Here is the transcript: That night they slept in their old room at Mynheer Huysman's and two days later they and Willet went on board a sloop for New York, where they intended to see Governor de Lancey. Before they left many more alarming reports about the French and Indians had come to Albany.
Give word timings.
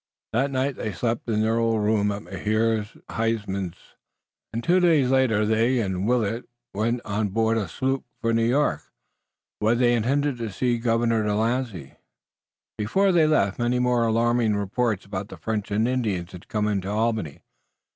That 0.33 0.49
night 0.49 0.77
they 0.77 0.91
slept 0.93 1.29
in 1.29 1.43
their 1.43 1.59
old 1.59 1.83
room 1.83 2.11
at 2.11 2.23
Mynheer 2.23 2.85
Huysman's 3.11 3.77
and 4.51 4.63
two 4.63 4.79
days 4.79 5.11
later 5.11 5.45
they 5.45 5.79
and 5.79 6.07
Willet 6.07 6.49
went 6.73 7.01
on 7.05 7.29
board 7.29 7.55
a 7.59 7.67
sloop 7.67 8.03
for 8.19 8.33
New 8.33 8.47
York, 8.49 8.81
where 9.59 9.75
they 9.75 9.93
intended 9.93 10.39
to 10.39 10.51
see 10.51 10.79
Governor 10.79 11.21
de 11.21 11.35
Lancey. 11.35 11.97
Before 12.79 13.11
they 13.11 13.27
left 13.27 13.59
many 13.59 13.77
more 13.77 14.03
alarming 14.07 14.55
reports 14.55 15.05
about 15.05 15.27
the 15.27 15.37
French 15.37 15.69
and 15.69 15.87
Indians 15.87 16.31
had 16.31 16.47
come 16.47 16.81
to 16.81 16.89
Albany. 16.89 17.43